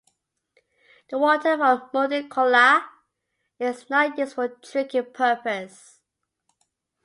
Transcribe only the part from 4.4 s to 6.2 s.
drinking purpose.